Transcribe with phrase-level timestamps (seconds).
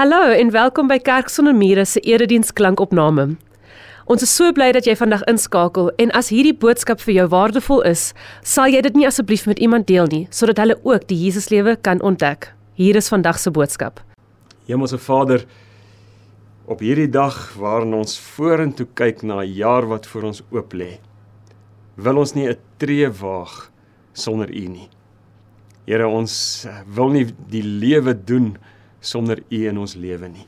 [0.00, 3.34] Hallo en welkom by Kerk sonder mure se erediens klankopname.
[4.08, 7.82] Ons is so bly dat jy vandag inskakel en as hierdie boodskap vir jou waardevol
[7.84, 8.06] is,
[8.40, 12.00] sal jy dit nie asseblief met iemand deel nie sodat hulle ook die Jesuslewe kan
[12.00, 12.48] ontdek.
[12.80, 14.00] Hier is vandag se boodskap.
[14.70, 15.44] Hemelse Vader,
[16.64, 20.96] op hierdie dag waarin ons vorentoe kyk na 'n jaar wat voor ons oop lê,
[22.00, 23.68] wil ons nie 'n tree waag
[24.14, 24.88] sonder U nie.
[25.84, 28.56] Here, ons wil nie die lewe doen
[29.00, 30.46] sonder U in ons lewe nie.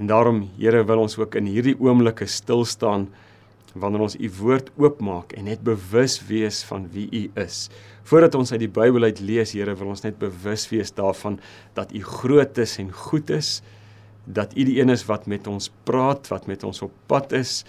[0.00, 3.08] En daarom, Here, wil ons ook in hierdie oomblikke stil staan
[3.72, 7.68] wanneer ons U woord oopmaak en net bewus wees van wie U is.
[8.08, 11.38] Voordat ons uit die Bybel uit lees, Here, wil ons net bewus wees daarvan
[11.76, 13.60] dat U groot is en goed is,
[14.24, 17.62] dat U die een is wat met ons praat, wat met ons op pad is,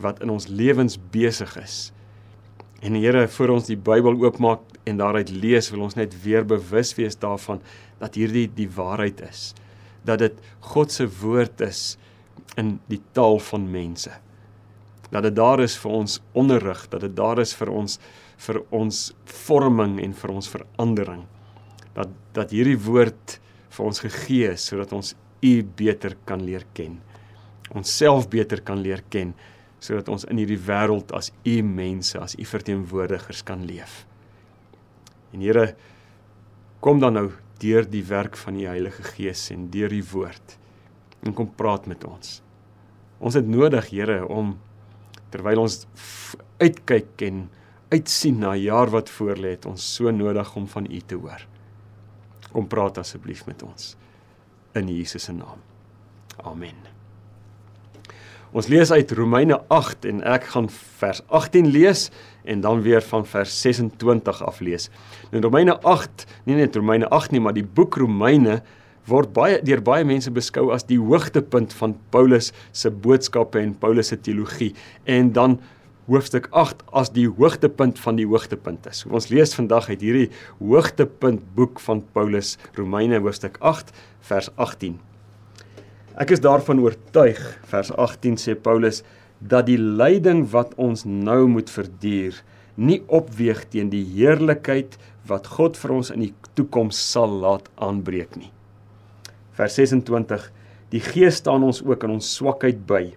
[0.00, 1.90] wat in ons lewens besig is.
[2.84, 6.92] En Here, voor ons die Bybel oopmaak en daaruit lees, wil ons net weer bewus
[6.98, 7.62] wees daarvan
[8.00, 9.54] dat hierdie die waarheid is
[10.06, 10.36] dat dit
[10.72, 11.96] God se woord is
[12.60, 14.12] in die taal van mense.
[15.10, 17.98] Dat dit daar is vir ons onderrig, dat dit daar is vir ons
[18.46, 18.98] vir ons
[19.46, 21.22] vorming en vir ons verandering.
[21.96, 23.38] Dat dat hierdie woord
[23.72, 26.96] vir ons gegee is sodat ons U beter kan leer ken.
[27.76, 29.34] Ons self beter kan leer ken
[29.82, 34.04] sodat ons in hierdie wêreld as U mense, as U verteenwoordigers kan leef.
[35.34, 35.74] En Here,
[36.80, 37.28] kom dan nou
[37.60, 40.58] deur die werk van die Heilige Gees en deur die woord
[41.26, 42.40] en kom praat met ons.
[43.18, 44.56] Ons het nodig, Here, om
[45.34, 45.84] terwyl ons
[46.62, 47.46] uitkyk en
[47.92, 51.46] uitsien na jaar wat voorlê, het ons so nodig om van U te hoor.
[52.52, 53.94] Kom praat asseblief met ons
[54.76, 55.64] in Jesus se naam.
[56.44, 56.95] Amen.
[58.56, 62.06] Ons lees uit Romeine 8 en ek gaan vers 18 lees
[62.48, 64.86] en dan weer van vers 26 af lees.
[65.28, 68.62] Nou Romeine 8, nie net Romeine 8 nie, maar die boek Romeine
[69.10, 74.08] word baie deur baie mense beskou as die hoogtepunt van Paulus se boodskappe en Paulus
[74.08, 74.70] se teologie
[75.04, 75.58] en dan
[76.08, 78.94] hoofstuk 8 as die hoogtepunt van die hoogtepunte.
[78.96, 80.30] So ons lees vandag uit hierdie
[80.62, 83.92] hoogtepunt boek van Paulus Romeine hoofstuk 8
[84.32, 84.96] vers 18.
[86.16, 89.02] Ek is daarvan oortuig vers 18 sê Paulus
[89.44, 92.38] dat die lyding wat ons nou moet verduur
[92.80, 94.96] nie opweeg teen die heerlikheid
[95.28, 98.48] wat God vir ons in die toekoms sal laat aanbreek nie.
[99.60, 100.48] Vers 26
[100.94, 103.10] Die Gees staan ons ook in ons swakheid by.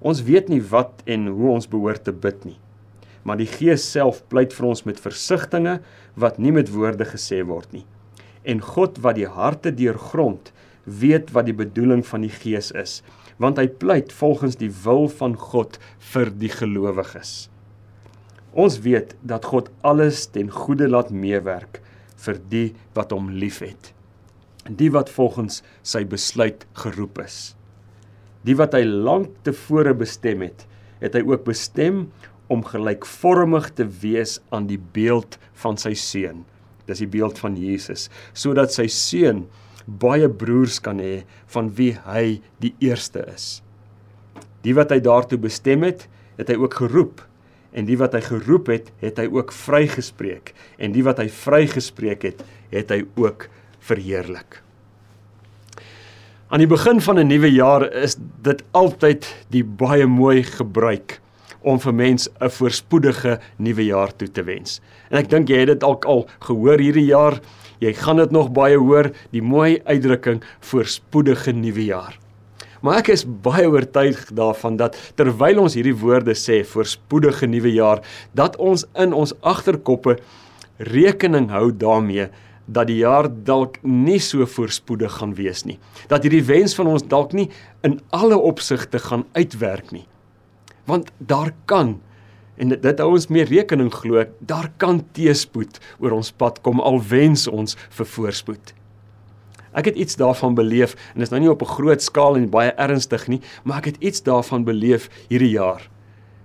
[0.00, 2.58] Ons weet nie wat en hoe ons behoort te bid nie.
[3.28, 5.84] Maar die Gees self pleit vir ons met versigtings
[6.16, 7.84] wat nie met woorde gesê word nie.
[8.48, 10.48] En God wat die harte deurgrond,
[10.84, 13.00] weet wat die bedoeling van die Gees is
[13.42, 15.78] want hy pleit volgens die wil van God
[16.12, 17.48] vir die gelowiges.
[18.52, 21.80] Ons weet dat God alles ten goeie laat meewerk
[22.22, 23.90] vir die wat hom liefhet.
[24.68, 27.56] Die wat volgens sy besluit geroep is.
[28.46, 30.66] Die wat hy lank tevore bestem het,
[31.02, 32.04] het hy ook bestem
[32.52, 36.44] om gelykvormig te wees aan die beeld van sy seun.
[36.86, 39.46] Dis die beeld van Jesus, sodat sy seun
[39.86, 41.22] baie broers kan hê
[41.54, 43.62] van wie hy die eerste is.
[44.62, 46.06] Die wat hy daartoe bestem het,
[46.38, 47.22] het hy ook geroep
[47.72, 52.28] en die wat hy geroep het, het hy ook vrygespreek en die wat hy vrygespreek
[52.28, 53.48] het, het hy ook
[53.82, 54.60] verheerlik.
[56.52, 61.20] Aan die begin van 'n nuwe jaar is dit altyd die baie mooi gebruik
[61.62, 64.80] om vir mens 'n voorspoedige nuwe jaar toe te wens.
[65.10, 67.40] En ek dink jy het dit dalk al gehoor hierdie jaar
[67.82, 72.18] Jy gaan dit nog baie hoor, die mooi uitdrukking voorspoedige nuwe jaar.
[72.82, 78.02] Maar ek is baie oortuig daarvan dat terwyl ons hierdie woorde sê voorspoedige nuwe jaar,
[78.38, 80.16] dat ons in ons agterkoppe
[80.92, 82.28] rekening hou daarmee
[82.66, 85.78] dat die jaar dalk nie so voorspoedig gaan wees nie.
[86.10, 87.48] Dat hierdie wens van ons dalk nie
[87.86, 90.06] in alle opsigte gaan uitwerk nie.
[90.86, 91.98] Want daar kan
[92.56, 96.80] En dit, dit hou ons meer rekening glo, daar kan teëspoed oor ons pad kom
[96.80, 98.74] al wens ons vir voorspoed.
[99.72, 102.50] Ek het iets daarvan beleef en dit is nou nie op 'n groot skaal en
[102.50, 105.88] baie ernstig nie, maar ek het iets daarvan beleef hierdie jaar.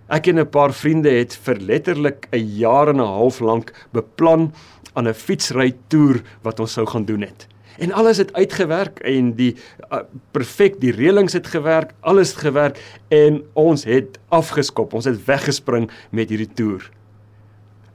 [0.09, 4.53] Ek en 'n paar vriende het vir letterlik 'n jaar en 'n half lank beplan
[4.94, 9.33] aan 'n fietsry toer wat ons sou gaan doen het en alles het uitgewerk en
[9.38, 9.56] die
[9.91, 10.01] uh,
[10.31, 12.79] perfek die reëlings het gewerk, alles het gewerk
[13.13, 14.94] en ons het afgeskop.
[14.94, 16.89] Ons het weggespring met hierdie toer.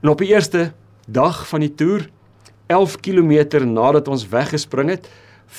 [0.03, 0.73] En op die eerste
[1.07, 2.09] dag van die toer,
[2.67, 5.11] 11 km nadat ons weggespring het,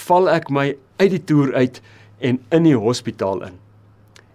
[0.07, 1.81] val ek my uit die toer uit
[2.23, 3.59] en in die hospitaal in.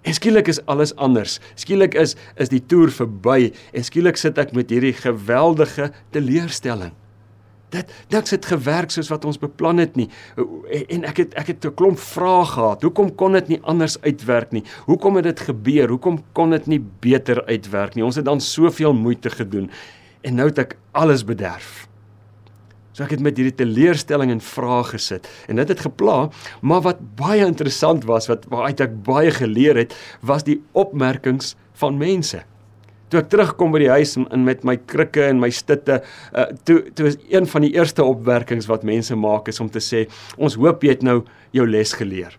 [0.08, 1.38] En skielik is alles anders.
[1.58, 6.94] Skielik is is die toer verby en skielik sit ek met hierdie geweldige teleurstelling.
[7.74, 10.08] Dit niks het gewerk soos wat ons beplan het nie.
[10.88, 12.82] En ek het ek het 'n klomp vrae gehad.
[12.82, 14.64] Hoekom kon dit nie anders uitwerk nie?
[14.86, 15.88] Hoekom het dit gebeur?
[15.88, 18.04] Hoekom kon dit nie beter uitwerk nie?
[18.04, 19.70] Ons het dan soveel moeite gedoen
[20.20, 21.88] en nou het ek alles bederf.
[22.92, 26.30] So ek het met hierdie teleurstelling en vrae gesit en dit het gepla,
[26.60, 31.98] maar wat baie interessant was wat waaruit ek baie geleer het, was die opmerkings van
[32.00, 32.42] mense.
[33.08, 36.02] Toe ek terugkom by die huis en met my krikke en my stitte,
[36.34, 39.80] uh, toe toe is een van die eerste opwerkings wat mense maak is om te
[39.80, 40.04] sê,
[40.36, 41.22] ons hoop jy het nou
[41.56, 42.36] jou les geleer.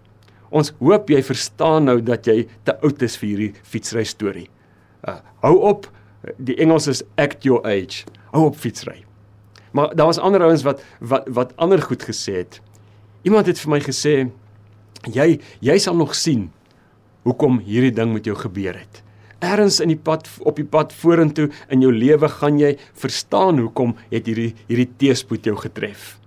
[0.49, 4.47] Ons hoop jy verstaan nou dat jy te oud is vir hierdie fietsry storie.
[5.07, 5.89] Uh, hou op,
[6.37, 8.05] die Engels is act your age.
[8.33, 9.03] Hou op fietsry.
[9.73, 12.61] Maar daar was ander ouens wat wat wat ander goed gesê het.
[13.21, 14.15] Iemand het vir my gesê
[15.13, 16.49] jy jy sal nog sien
[17.27, 19.03] hoekom hierdie ding met jou gebeur het.
[19.39, 23.95] Ergens in die pad op die pad vorentoe in jou lewe gaan jy verstaan hoekom
[24.11, 26.17] het hierdie hierdie teëspoed jou getref.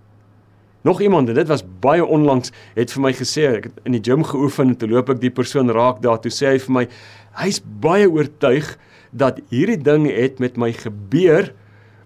[0.83, 4.25] Nog iemand, dit was baie onlangs, het vir my gesê ek het in die gym
[4.27, 6.87] geoefen en toe loop ek die persoon raak daar toe sê hy vir my
[7.43, 8.73] hy's baie oortuig
[9.13, 11.53] dat hierdie ding het met my gebeur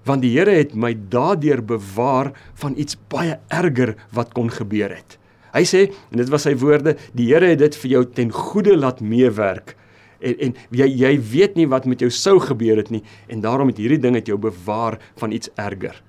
[0.07, 5.17] want die Here het my daardeur bewaar van iets baie erger wat kon gebeur het.
[5.55, 8.77] Hy sê en dit was sy woorde, die Here het dit vir jou ten goeie
[8.77, 9.77] laat meewerk
[10.21, 13.73] en en jy jy weet nie wat met jou sou gebeur het nie en daarom
[13.73, 16.03] het hierdie ding het jou bewaar van iets erger.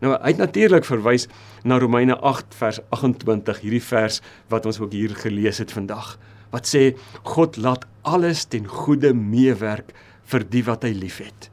[0.00, 1.28] Nou hy het natuurlik verwys
[1.64, 4.20] na Romeine 8 vers 28 hierdie vers
[4.52, 6.16] wat ons ook hier gelees het vandag
[6.54, 6.92] wat sê
[7.26, 9.90] God laat alles ten goeie meewerk
[10.30, 11.50] vir die wat hy liefhet.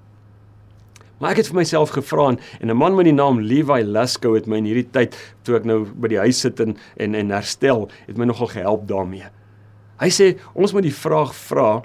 [1.21, 4.47] Maar ek het vir myself gevra en 'n man met die naam Levi Lasco het
[4.47, 7.89] my in hierdie tyd toe ek nou by die huis sit en en, en herstel,
[8.07, 9.29] het my nogal gehelp daarmee.
[10.01, 11.81] Hy sê ons moet die vraag vra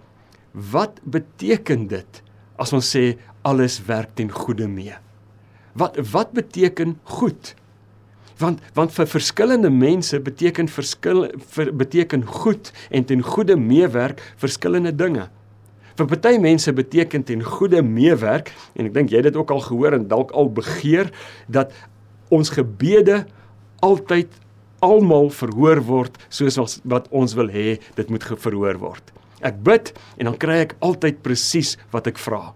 [0.72, 2.22] wat beteken dit
[2.56, 4.96] as ons sê alles werk ten goeie mee?
[5.76, 7.52] Wat wat beteken goed?
[8.40, 14.94] Want want vir verskillende mense beteken verskil vir, beteken goed en ten goeie meewerk verskillende
[14.96, 15.28] dinge.
[15.96, 19.60] Vir party mense beteken ten goeie meewerk en ek dink jy het dit ook al
[19.68, 21.12] gehoor en dalk al begeer
[21.52, 21.72] dat
[22.32, 23.24] ons gebede
[23.84, 24.32] altyd
[24.80, 29.12] almal verhoor word soos wat ons wil hê dit moet verhoor word.
[29.44, 32.54] Ek bid en dan kry ek altyd presies wat ek vra.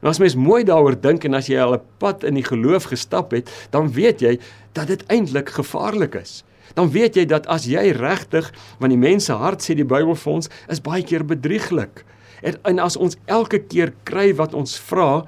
[0.00, 2.88] Nou as mens mooi daaroor dink en as jy al 'n pad in die geloof
[2.88, 4.38] gestap het, dan weet jy
[4.72, 6.44] dat dit eintlik gevaarlik is.
[6.74, 10.32] Dan weet jy dat as jy regtig, want die mense hart sê die Bybel vir
[10.32, 12.04] ons, is baie keer bedrieglik.
[12.42, 15.26] En, en as ons elke keer kry wat ons vra,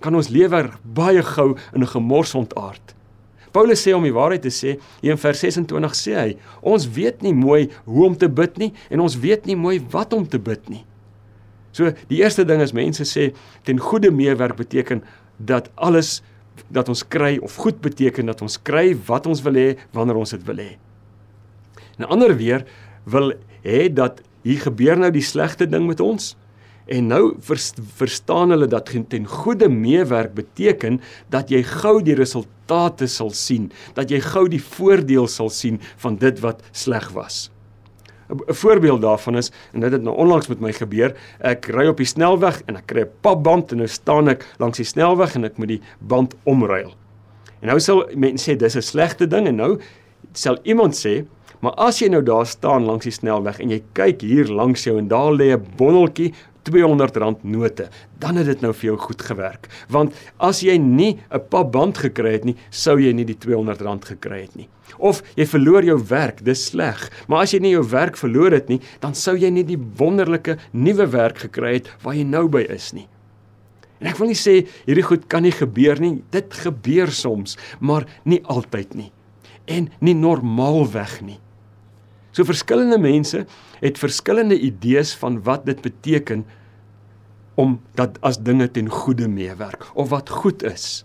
[0.00, 2.93] kan ons lewe baie gou in 'n gemors ontaard.
[3.54, 6.30] Paulus sê om die waarheid te sê, hier in vers 26 sê hy,
[6.66, 10.12] ons weet nie mooi hoe om te bid nie en ons weet nie mooi wat
[10.16, 10.82] om te bid nie.
[11.74, 13.30] So die eerste ding is mense sê
[13.66, 15.02] ten goeie meewerk beteken
[15.38, 16.20] dat alles
[16.70, 20.34] dat ons kry of goed beteken dat ons kry wat ons wil hê wanneer ons
[20.34, 20.76] dit wil hê.
[21.98, 22.66] 'n Ander weer
[23.06, 26.36] wil hê dat hier gebeur nou die slegte ding met ons.
[26.84, 27.34] En nou
[27.96, 31.00] verstaan hulle dat ten goeie meewerk beteken
[31.32, 36.18] dat jy gou die resultate sal sien, dat jy gou die voordeel sal sien van
[36.20, 37.50] dit wat sleg was.
[38.28, 41.16] 'n Voorbeeld daarvan is en dit het nou onlangs met my gebeur.
[41.40, 44.76] Ek ry op die snelweg en ek kry 'n papband en nou staan ek langs
[44.76, 46.94] die snelweg en ek moet die band omruil.
[47.60, 49.78] En nou sal mense sê dis 'n slegte ding en nou
[50.32, 51.24] sal iemand sê
[51.64, 54.98] Maar as jy nou daar staan langs die snelweg en jy kyk hier langs jou
[55.00, 59.68] en daar lê 'n bonneltjie R200 note, dan het dit nou vir jou goed gewerk.
[59.88, 64.04] Want as jy nie 'n pap band gekry het nie, sou jy nie die R200
[64.04, 64.68] gekry het nie.
[64.98, 67.10] Of jy verloor jou werk, dis sleg.
[67.28, 70.58] Maar as jy nie jou werk verloor het nie, dan sou jy nie die wonderlike
[70.72, 73.08] nuwe werk gekry het waar jy nou by is nie.
[74.00, 76.22] En ek wil nie sê hierdie goed kan nie gebeur nie.
[76.30, 79.12] Dit gebeur soms, maar nie altyd nie.
[79.66, 81.38] En nie normaalweg nie.
[82.34, 83.44] So verskillende mense
[83.78, 86.42] het verskillende idees van wat dit beteken
[87.54, 91.04] om dat as dinge ten goeie meewerk of wat goed is.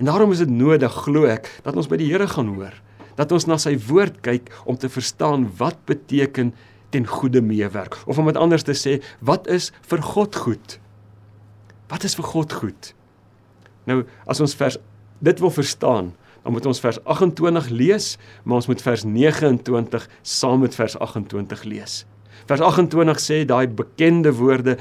[0.00, 2.72] En daarom is dit nodig glo ek dat ons by die Here gaan hoor,
[3.20, 6.54] dat ons na sy woord kyk om te verstaan wat beteken
[6.90, 10.78] ten goeie meewerk of om dit anders te sê, wat is vir God goed?
[11.92, 12.94] Wat is vir God goed?
[13.84, 14.80] Nou as ons vers
[15.20, 20.64] dit wil verstaan, dan moet ons vers 28 lees, maar ons moet vers 29 saam
[20.64, 22.04] met vers 28 lees.
[22.48, 24.76] Vers 28 sê daai bekende woorde: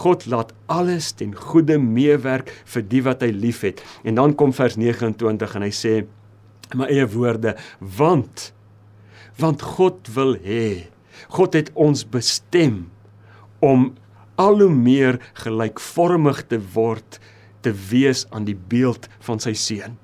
[0.00, 3.82] God laat alles ten goeie meewerk vir die wat hy liefhet.
[4.04, 5.94] En dan kom vers 29 en hy sê
[6.74, 8.52] my eie woorde: want
[9.40, 10.88] want God wil hê.
[11.32, 12.90] God het ons bestem
[13.64, 13.92] om
[14.40, 17.20] al hoe meer gelykvormig te word
[17.62, 19.96] te wees aan die beeld van sy seun.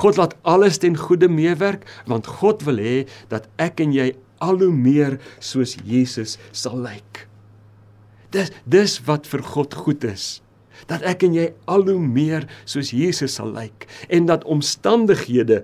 [0.00, 4.58] God laat alles ten goeie meewerk want God wil hê dat ek en jy al
[4.62, 7.26] hoe meer soos Jesus sal lyk.
[8.32, 10.40] Dis dis wat vir God goed is.
[10.90, 15.62] Dat ek en jy al hoe meer soos Jesus sal lyk en dat omstandighede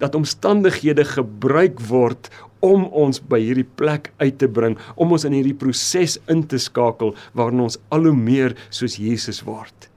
[0.00, 2.30] dat omstandighede gebruik word
[2.64, 6.60] om ons by hierdie plek uit te bring, om ons in hierdie proses in te
[6.60, 9.90] skakel waarin ons al hoe meer soos Jesus word.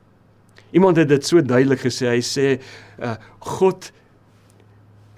[0.71, 2.47] Iemand het dit so duidelik gesê, hy sê
[3.01, 3.91] uh, God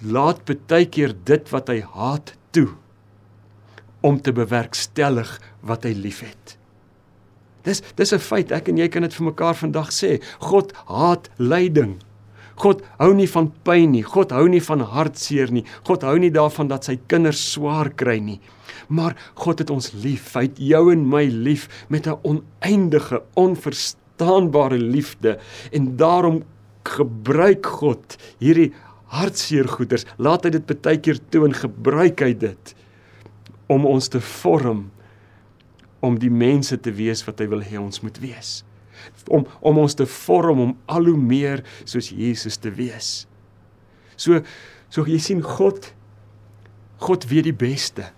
[0.01, 2.70] laat baie keer dit wat hy haat toe
[4.01, 5.36] om te bewerkstellig
[5.67, 6.58] wat hy liefhet.
[7.65, 8.51] Dis dis 'n feit.
[8.51, 10.22] Ek en jy kan dit vir mekaar vandag sê.
[10.39, 12.01] God haat lyding.
[12.55, 14.03] God hou nie van pyn nie.
[14.03, 15.65] God hou nie van hartseer nie.
[15.84, 18.39] God hou nie daarvan dat sy kinders swaar kry nie.
[18.88, 20.34] Maar God het ons lief.
[20.34, 25.40] Hy het jou en my lief met 'n oneindige, onverstaanbare liefde
[25.72, 26.44] en daarom
[26.84, 28.72] gebruik God hierdie
[29.12, 30.06] hartseer goeders.
[30.18, 32.75] Laat hy dit baie keer toe en gebruik hy dit
[33.72, 34.90] om ons te vorm
[36.01, 38.62] om die mense te wees wat hy wil hê ons moet wees.
[39.30, 43.28] Om om ons te vorm om al hoe meer soos Jesus te wees.
[44.16, 44.42] So
[44.92, 45.94] so jy sien God
[47.01, 48.12] God weet die beste.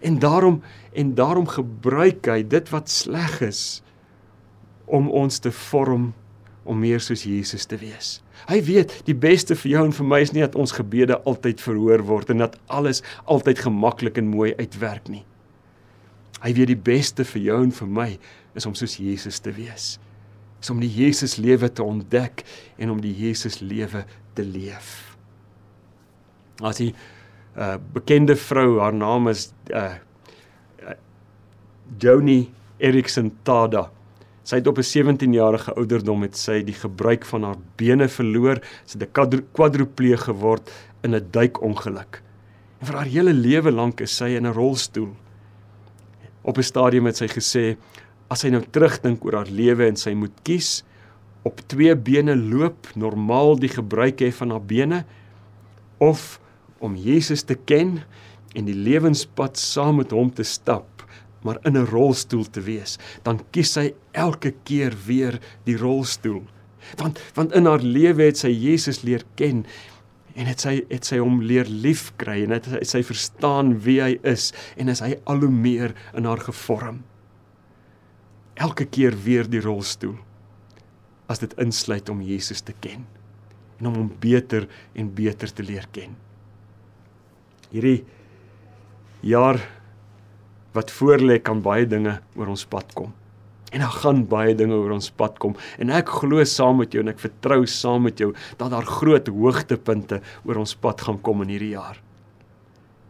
[0.00, 0.62] En daarom
[0.96, 3.82] en daarom gebruik hy dit wat sleg is
[4.86, 6.12] om ons te vorm
[6.66, 8.20] om meer soos Jesus te wees.
[8.46, 11.62] Hy weet die beste vir jou en vir my is nie dat ons gebede altyd
[11.62, 15.24] verhoor word en dat alles altyd gemaklik en mooi uitwerk nie.
[16.42, 18.10] Hy weet die beste vir jou en vir my
[18.58, 19.96] is om soos Jesus te wees.
[20.60, 22.44] Is om die Jesus lewe te ontdek
[22.78, 24.04] en om die Jesus lewe
[24.36, 25.16] te leef.
[26.62, 26.94] As 'n
[27.56, 29.96] uh, bekende vrou, haar naam is uh,
[30.80, 30.94] uh
[31.98, 33.90] Joni Erickson Tada.
[34.46, 38.98] Sy het op 'n 17-jarige ouderdom met sy die gebruik van haar bene verloor, sy
[38.98, 40.70] het 'n kwadropleeg geword
[41.02, 42.22] in 'n duikongeluk.
[42.80, 45.16] En vir haar hele lewe lank is sy in 'n rolstoel.
[46.42, 47.76] Op 'n stadium het sy gesê
[48.30, 50.84] as sy nou terugdink oor haar lewe en sy moet kies
[51.42, 55.04] op twee bene loop, normaal die gebruik hê van haar bene
[55.98, 56.40] of
[56.78, 58.02] om Jesus te ken
[58.54, 61.05] en die lewenspad saam met hom te stap
[61.46, 66.42] maar in 'n rolstoel te wees, dan kies sy elke keer weer die rolstoel.
[66.96, 69.64] Want want in haar lewe het sy Jesus leer ken
[70.36, 74.52] en het sy het sy hom leer liefkry en het sy verstaan wie hy is
[74.76, 77.02] en is hy al hoe meer in haar gevorm.
[78.54, 80.16] Elke keer weer die rolstoel
[81.26, 83.06] as dit insluit om Jesus te ken
[83.80, 86.14] en om hom beter en beter te leer ken.
[87.72, 88.04] Hierdie
[89.26, 89.60] jaar
[90.76, 93.12] wat voorlê kan baie dinge oor ons pad kom.
[93.74, 97.02] En daar gaan baie dinge oor ons pad kom en ek glo saam met jou
[97.02, 101.42] en ek vertrou saam met jou dat daar groot hoogtepunte oor ons pad gaan kom
[101.44, 101.98] in hierdie jaar.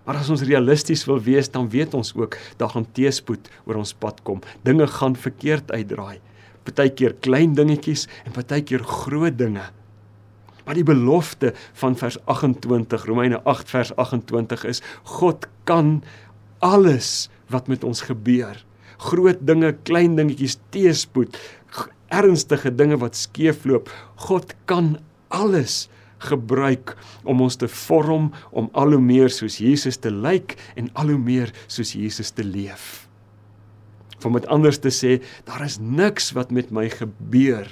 [0.06, 3.92] Maar as ons realisties wil wees, dan weet ons ook daar gaan teëspoed oor ons
[3.99, 4.38] pad kom.
[4.62, 6.20] Dinge gaan verkeerd uitdraai.
[6.66, 9.64] Partykeer klein dingetjies en partykeer groot dinge.
[10.66, 14.82] Maar die belofte van vers 28 Romeine 8 vers 28 is
[15.18, 16.00] God kan
[16.62, 18.58] alles wat met ons gebeur.
[19.10, 21.36] Groot dinge, klein dingetjies, teëspoed,
[22.14, 23.90] ernstige dinge wat skeefloop.
[24.28, 24.96] God kan
[25.34, 25.86] alles
[26.26, 26.94] gebruik
[27.28, 31.20] om ons te vorm om al hoe meer soos Jesus te lyk en al hoe
[31.20, 33.04] meer soos Jesus te leef.
[34.24, 37.68] Om met anders te sê, daar is niks wat met my gebeur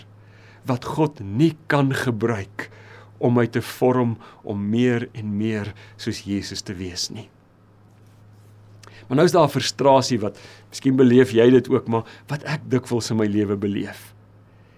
[0.68, 2.68] wat God nie kan gebruik
[3.18, 7.28] om my te vorm om meer en meer soos Jesus te wees nie.
[9.06, 10.38] Maar nou is daar 'n frustrasie wat
[10.70, 14.14] miskien beleef jy dit ook maar wat ek dikwels in my lewe beleef.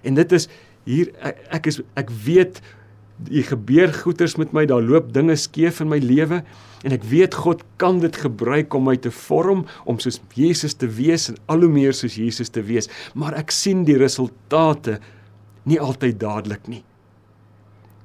[0.03, 0.49] En dit is
[0.85, 2.61] hier ek, ek is ek weet
[3.17, 6.43] die gebeur goeters met my, daar loop dinge skeef in my lewe
[6.85, 10.87] en ek weet God kan dit gebruik om my te vorm om soos Jesus te
[10.87, 15.01] wees en al hoe meer soos Jesus te wees, maar ek sien die resultate
[15.65, 16.85] nie altyd dadelik nie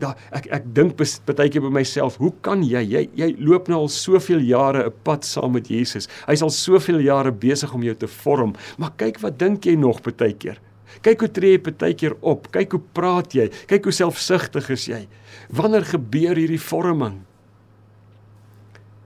[0.01, 3.83] da ek ek dink baie keer by myself, hoe kan jy jy jy loop nou
[3.85, 6.07] al soveel jare 'n pad saam met Jesus.
[6.27, 10.01] Hy's al soveel jare besig om jou te vorm, maar kyk wat dink jy nog
[10.01, 10.59] baie keer?
[11.01, 12.51] Kyk hoe tree jy baie keer op.
[12.51, 13.49] Kyk hoe praat jy.
[13.67, 15.07] Kyk hoe selfsugtig is jy.
[15.49, 17.21] Wanneer gebeur hierdie vorming?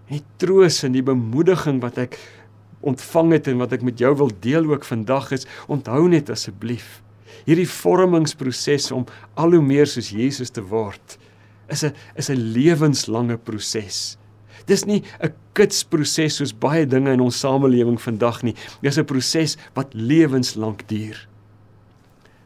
[0.09, 2.17] Die troos en die bemoediging wat ek
[2.81, 7.04] ontvang het en wat ek met jou wil deel ook vandag is, onthou net asseblief
[7.45, 11.17] hierdie vormingsproses om al hoe meer soos Jesus te word
[11.69, 14.17] is 'n is 'n lewenslange proses.
[14.65, 18.55] Dis nie 'n kitsproses soos baie dinge in ons samelewing vandag nie.
[18.81, 21.27] Dis 'n proses wat lewenslank duur.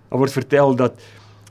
[0.09, 0.99] Daar word vertel dat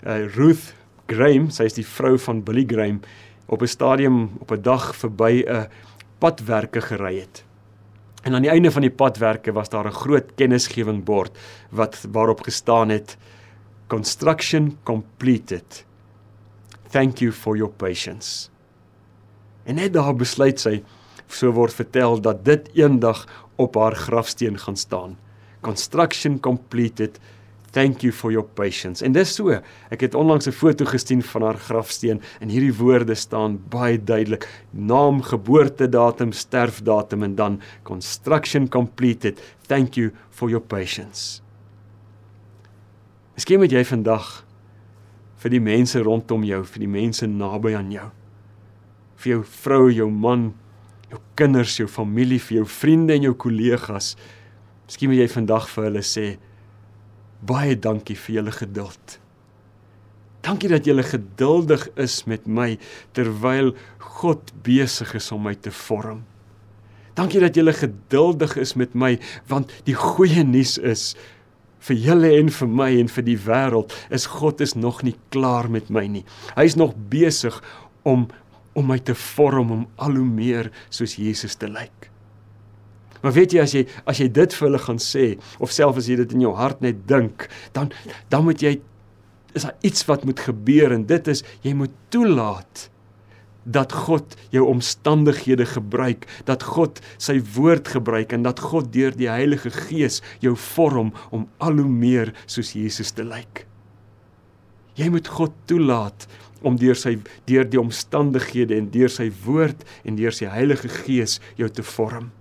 [0.07, 0.75] uh, Ruth
[1.07, 3.01] Graham, sy is die vrou van Billy Graham,
[3.47, 5.69] op 'n stadium op 'n dag verby 'n
[6.19, 7.45] padwerke gery het.
[8.23, 11.39] En aan die einde van die padwerke was daar 'n groot kennisgewing bord
[11.71, 13.17] wat waarop gestaan het
[13.89, 15.85] construction completed.
[16.91, 18.49] Thank you for your patience.
[19.65, 20.79] En net daar besluit sy
[21.29, 23.27] so word vertel dat dit eendag
[23.61, 25.17] op haar grafsteen gaan staan.
[25.61, 27.19] Construction completed.
[27.73, 29.05] Thank you for your patience.
[29.05, 29.53] En dis so.
[29.93, 34.49] Ek het onlangs 'n foto gesien van haar grafsteen en hierdie woorde staan baie duidelik:
[34.71, 39.41] naam, geboortedatum, sterfdatum en dan construction completed.
[39.67, 41.48] Thank you for your patience.
[43.39, 44.25] Miskien moet jy vandag
[45.39, 48.09] vir die mense rondom jou, vir die mense naby aan jou,
[49.23, 50.49] vir jou vrou, jou man,
[51.07, 54.17] jou kinders, jou familie, vir jou vriende en jou kollegas,
[54.89, 56.27] miskien moet jy vandag vir hulle sê
[57.47, 59.17] baie dankie vir julle geduld.
[60.43, 62.73] Dankie dat julle geduldig is met my
[63.15, 63.71] terwyl
[64.19, 66.25] God besig is om my te vorm.
[67.15, 69.15] Dankie dat julle geduldig is met my
[69.47, 71.13] want die goeie nuus is
[71.87, 75.71] vir julle en vir my en vir die wêreld is God is nog nie klaar
[75.71, 76.25] met my nie.
[76.57, 77.63] Hy's nog besig
[78.03, 78.29] om
[78.79, 82.11] om my te vorm om al hoe meer soos Jesus te lyk.
[83.25, 86.11] Maar weet jy as jy as jy dit vir hulle gaan sê of selfs as
[86.11, 87.91] jy dit in jou hart net dink, dan
[88.31, 88.77] dan moet jy
[89.57, 92.87] is daar iets wat moet gebeur en dit is jy moet toelaat
[93.69, 99.29] dat God jou omstandighede gebruik, dat God sy woord gebruik en dat God deur die
[99.29, 103.67] Heilige Gees jou vorm om al hoe meer soos Jesus te lyk.
[104.99, 106.27] Jy moet God toelaat
[106.67, 111.39] om deur sy deur die omstandighede en deur sy woord en deur sy Heilige Gees
[111.61, 112.33] jou te vorm.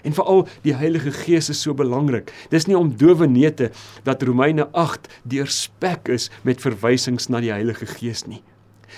[0.00, 2.32] En veral die Heilige Gees is so belangrik.
[2.48, 3.68] Dis nie om dowe neute
[4.06, 8.40] dat Romeine 8 deurspek is met verwysings na die Heilige Gees nie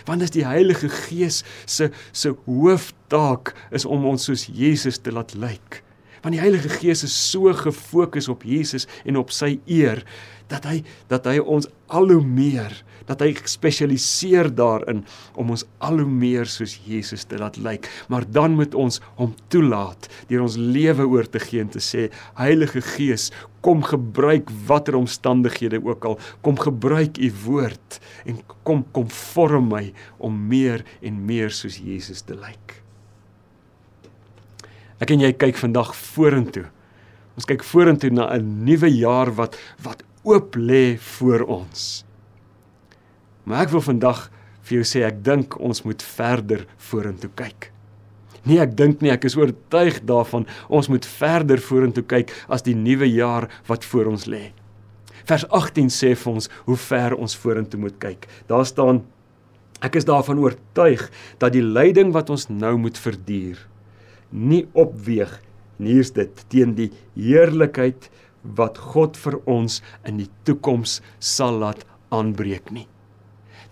[0.08, 5.34] want dis die Heilige Gees se se hooftaak is om ons soos Jesus te laat
[5.34, 5.82] lyk.
[6.22, 10.04] Want die Heilige Gees is so gefokus op Jesus en op sy eer
[10.52, 12.74] dat hy dat hy ons al hoe meer
[13.08, 15.02] dat hy gespesialiseer daarin
[15.38, 17.88] om ons al hoe meer soos Jesus te laat lyk.
[18.12, 22.08] Maar dan moet ons hom toelaat deur ons lewe oor te gee en te sê
[22.38, 23.30] Heilige Gees,
[23.62, 29.88] kom gebruik watter omstandighede ook al, kom gebruik u woord en kom kom vorm my
[30.18, 32.81] om meer en meer soos Jesus te lyk.
[35.02, 36.68] Ek en jy kyk vandag vorentoe.
[37.34, 42.04] Ons kyk vorentoe na 'n nuwe jaar wat wat oop lê voor ons.
[43.44, 44.30] Maar ek wil vandag
[44.62, 47.72] vir jou sê ek dink ons moet verder vorentoe kyk.
[48.44, 52.74] Nee, ek dink nie ek is oortuig daarvan ons moet verder vorentoe kyk as die
[52.74, 54.52] nuwe jaar wat voor ons lê.
[55.26, 58.28] Vers 18 sê vir ons hoe ver ons vorentoe moet kyk.
[58.46, 59.02] Daar staan
[59.82, 63.71] ek is daarvan oortuig dat die lyding wat ons nou moet verduur
[64.32, 65.38] nie opweeg
[65.82, 68.08] nie hier's dit teen die heerlikheid
[68.58, 72.86] wat God vir ons in die toekoms sal laat aanbreek nie.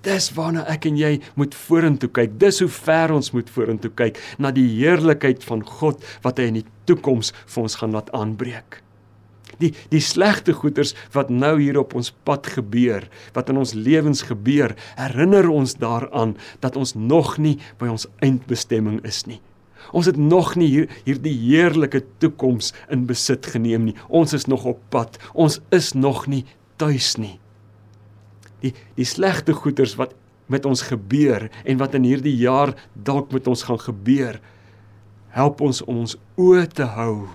[0.06, 2.38] Dis waarna ek en jy moet vorentoe kyk.
[2.40, 6.62] Dis hoe ver ons moet vorentoe kyk na die heerlikheid van God wat hy in
[6.62, 8.80] die toekoms vir ons gaan laat aanbreek.
[9.60, 13.04] Die die slegte goeters wat nou hier op ons pad gebeur,
[13.36, 19.02] wat in ons lewens gebeur, herinner ons daaraan dat ons nog nie by ons eindbestemming
[19.04, 19.42] is nie.
[19.92, 23.96] Ons het nog nie hier hierdie heerlike toekoms in besit geneem nie.
[24.08, 25.18] Ons is nog op pad.
[25.34, 26.44] Ons is nog nie
[26.80, 27.38] tuis nie.
[28.60, 30.14] Die die slegte goeters wat
[30.50, 34.40] met ons gebeur en wat in hierdie jaar dalk met ons gaan gebeur,
[35.30, 37.28] help ons om ons oë te hou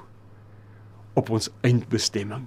[1.16, 2.44] op ons eindbestemming.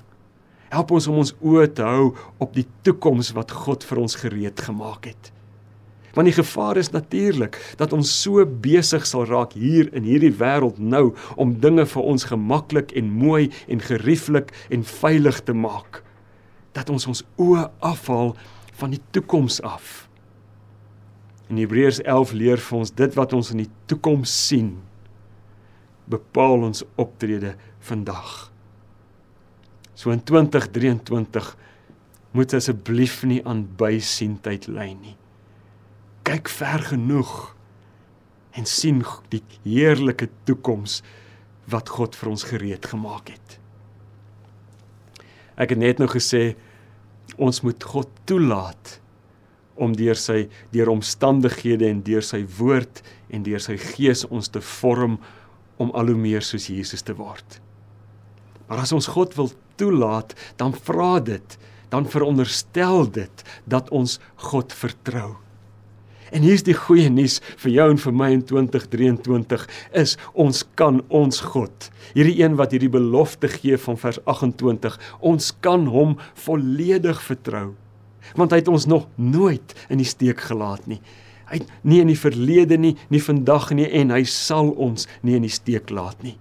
[0.68, 4.60] Help ons om ons oë te hou op die toekoms wat God vir ons gereed
[4.60, 5.32] gemaak het.
[6.14, 10.78] Want die gevaar is natuurlik dat ons so besig sal raak hier in hierdie wêreld
[10.80, 16.02] nou om dinge vir ons gemaklik en mooi en gerieflik en veilig te maak
[16.76, 18.36] dat ons ons oë afhaal
[18.78, 20.06] van die toekoms af.
[21.50, 24.76] In Hebreërs 11 leer vir ons dit wat ons in die toekoms sien
[26.08, 28.50] bepaal ons optrede vandag.
[29.98, 31.54] So in 2023
[32.32, 35.16] moet asseblief nie aan bysientheid lei nie
[36.28, 37.32] kyk ver genoeg
[38.58, 39.00] en sien
[39.32, 41.00] die heerlike toekoms
[41.72, 43.58] wat God vir ons gereed gemaak het.
[45.56, 46.52] Ek het net nou gesê
[47.40, 48.98] ons moet God toelaat
[49.78, 53.00] om deur sy deur omstandighede en deur sy woord
[53.32, 55.16] en deur sy gees ons te vorm
[55.80, 57.60] om al hoe meer soos Jesus te word.
[58.68, 64.72] Maar as ons God wil toelaat, dan vra dit dan veronderstel dit dat ons God
[64.76, 65.38] vertrou.
[66.32, 69.66] En hier's die goeie nuus vir jou en vir my in 2023
[70.02, 71.88] is ons kan ons God.
[72.16, 77.72] Hierdie een wat hierdie belofte gee van vers 28, ons kan hom volledig vertrou.
[78.36, 81.00] Want hy het ons nog nooit in die steek gelaat nie.
[81.48, 85.46] Hy nie in die verlede nie, nie vandag nie en hy sal ons nie in
[85.46, 86.36] die steek laat nie.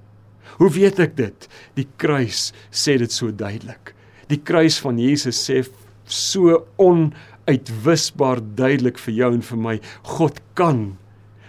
[0.57, 1.47] Hoe weet ek dit?
[1.77, 3.93] Die kruis sê dit so duidelik.
[4.27, 5.61] Die kruis van Jesus sê
[6.07, 7.11] so on
[7.47, 9.75] uitwisbaar duidelik vir jou en vir my.
[10.17, 10.81] God kan.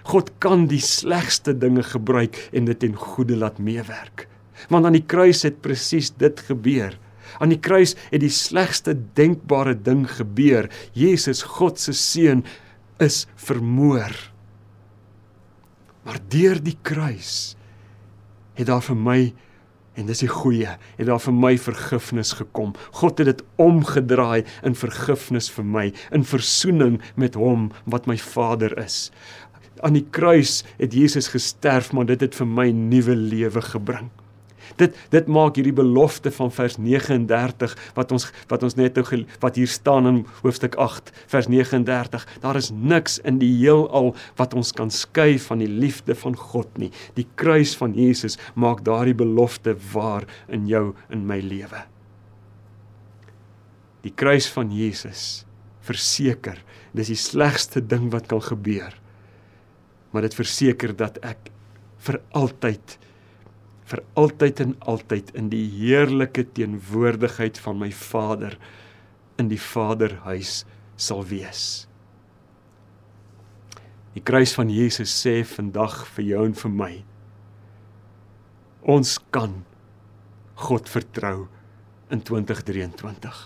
[0.09, 4.27] God kan die slegste dinge gebruik en dit ten goeie laat meewerk.
[4.73, 6.97] Want aan die kruis het presies dit gebeur.
[7.39, 10.71] Aan die kruis het die slegste denkbare ding gebeur.
[10.97, 12.43] Jesus, God se seun,
[12.99, 14.15] is vermoor.
[16.07, 17.55] Maar deur die kruis
[18.59, 19.21] het daar vir my
[19.99, 22.75] En dis die goeie, het daar vir my vergifnis gekom.
[23.01, 28.77] God het dit omgedraai in vergifnis vir my, in verzoening met hom wat my Vader
[28.79, 29.09] is.
[29.83, 34.11] Aan die kruis het Jesus gesterf, maar dit het vir my nuwe lewe gebring.
[34.79, 39.59] Dit dit maak hierdie belofte van vers 39 wat ons wat ons net nou wat
[39.59, 42.27] hier staan in hoofstuk 8 vers 39.
[42.45, 46.79] Daar is niks in die heelal wat ons kan skei van die liefde van God
[46.79, 46.93] nie.
[47.19, 51.85] Die kruis van Jesus maak daardie belofte waar in jou in my lewe.
[54.07, 55.45] Die kruis van Jesus
[55.89, 56.61] verseker,
[56.95, 58.95] dis die slegste ding wat kan gebeur.
[60.13, 61.51] Maar dit verseker dat ek
[62.07, 62.99] vir altyd
[63.89, 68.59] vir altyd en altyd in die heerlike teenwoordigheid van my Vader
[69.41, 70.65] in die Vaderhuis
[70.99, 71.87] sal wees.
[74.17, 76.93] Die kruis van Jesus sê vandag vir jou en vir my
[78.89, 79.53] ons kan
[80.59, 81.47] God vertrou
[82.11, 83.41] in 2023.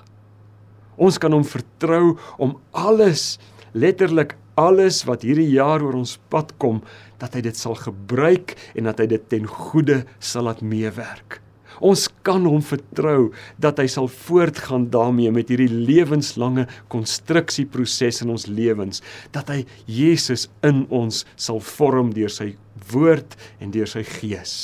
[1.03, 3.41] Ons kan hom vertrou om alles
[3.75, 6.83] letterlik alles wat hierdie jaar oor ons pad kom,
[7.23, 11.41] dat hy dit sal gebruik en dat hy dit ten goeie sal laat meewerk.
[11.83, 18.47] Ons kan hom vertrou dat hy sal voortgaan daarmee met hierdie lewenslange konstruksieproses in ons
[18.47, 19.03] lewens,
[19.35, 22.53] dat hy Jesus in ons sal vorm deur sy
[22.93, 24.55] woord en deur sy gees.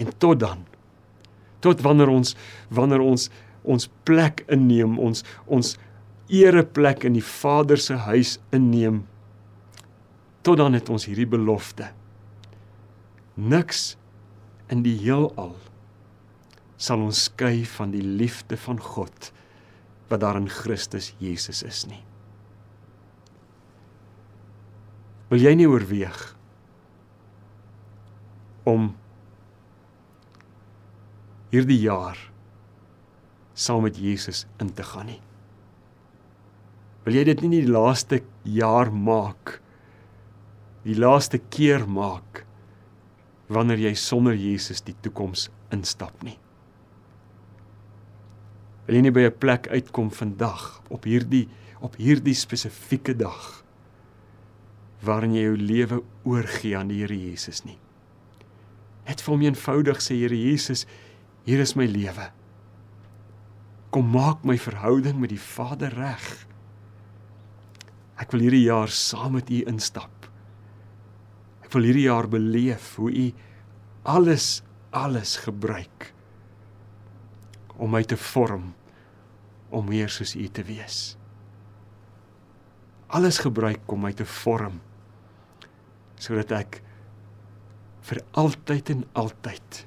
[0.00, 0.62] En tot dan
[1.62, 2.34] tot wanneer ons
[2.74, 3.28] wanneer ons
[3.62, 5.76] ons plek inneem ons ons
[6.32, 9.02] ereplek in die Vader se huis inneem.
[10.42, 11.90] Tot dan het ons hierdie belofte.
[13.36, 13.92] Niks
[14.72, 15.54] in die heelal
[16.82, 19.30] sal ons skei van die liefde van God
[20.10, 22.02] wat daar in Christus Jesus is nie.
[25.30, 26.18] Wil jy nie oorweeg
[28.68, 28.90] om
[31.52, 32.18] hierdie jaar
[33.56, 35.20] saam met Jesus in te gaan nie?
[37.04, 39.58] Wil jy dit nie die laaste jaar maak?
[40.86, 42.44] Die laaste keer maak
[43.52, 46.38] wanneer jy sonder Jesus die toekoms instap nie.
[48.86, 51.48] Wil jy nie by 'n plek uitkom vandag op hierdie
[51.82, 53.64] op hierdie spesifieke dag
[55.02, 57.78] waarin jy jou lewe oorgee aan die Here Jesus nie.
[59.08, 60.86] Net vir hom eenvoudig sê Here Jesus,
[61.44, 62.30] hier is my lewe.
[63.90, 66.46] Kom maak my verhouding met die Vader reg.
[68.22, 70.28] Ek wil hierdie jaar saam met u instap.
[71.64, 73.26] Ek wil hierdie jaar beleef hoe u
[74.06, 74.60] alles
[74.92, 76.10] alles gebruik
[77.80, 78.74] om my te vorm
[79.72, 81.16] om meer soos u te wees.
[83.08, 84.78] Alles gebruik om my te vorm
[86.22, 86.78] sodat ek
[88.06, 89.82] vir altyd en altyd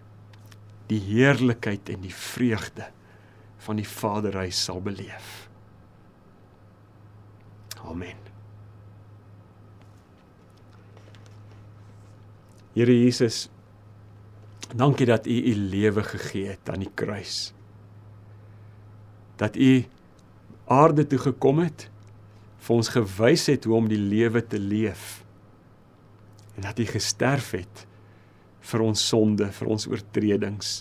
[0.90, 2.90] die heerlikheid en die vreugde
[3.66, 5.46] van die Vaderhuis sal beleef.
[7.86, 8.22] Amen.
[12.76, 13.46] Here Jesus,
[14.76, 17.54] dankie dat U U lewe gegee het aan die kruis.
[19.40, 19.86] Dat U
[20.66, 21.90] aarde toe gekom het,
[22.66, 25.24] vir ons gewys het hoe om die lewe te leef.
[26.56, 27.86] En dat U gesterf het
[28.66, 30.80] vir ons sonde, vir ons oortredings,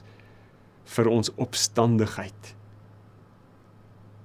[0.97, 2.55] vir ons opstandigheid.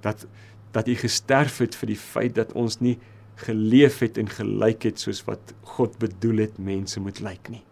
[0.04, 0.26] Dat
[0.72, 2.98] dat U gesterf het vir die feit dat ons nie
[3.40, 7.64] geleef het en gelyk het soos wat God bedoel het mense moet lyk nie.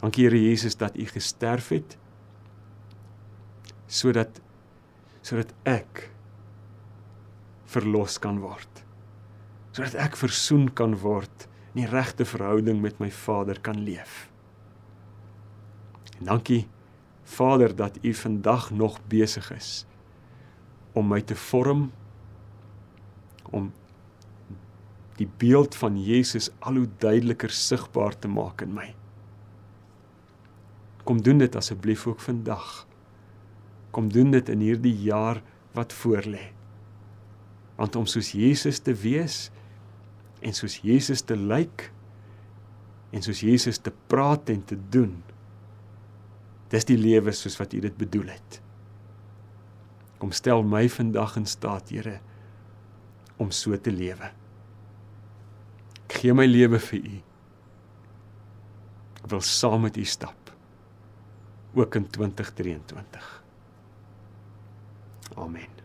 [0.00, 1.98] Dankie Here Jesus dat U gesterf het
[3.92, 4.40] sodat
[5.22, 6.08] sodat ek
[7.70, 8.82] verlos kan word.
[9.70, 14.26] Sodat ek versoen kan word en die regte verhouding met my Vader kan leef.
[16.18, 16.64] En dankie
[17.36, 19.84] Vader dat U vandag nog besig is
[20.92, 21.90] om my te vorm
[23.52, 23.70] om
[25.20, 28.88] die beeld van Jesus al hoe duideliker sigbaar te maak in my.
[31.04, 32.86] Kom doen dit asseblief ook vandag.
[33.92, 35.42] Kom doen dit in hierdie jaar
[35.76, 36.50] wat voorlê.
[37.76, 39.50] Want om soos Jesus te wees
[40.40, 41.90] en soos Jesus te lyk
[43.12, 45.18] en soos Jesus te praat en te doen.
[46.72, 48.62] Dis die lewe soos wat U dit bedoel het.
[50.22, 52.20] Kom stel my vandag in staat, Here,
[53.42, 54.30] om so te lewe.
[56.04, 57.18] Ek gee my lewe vir U.
[59.18, 60.54] Ek wil saam met U stap
[61.74, 63.42] ook in 2023.
[65.34, 65.81] Amen.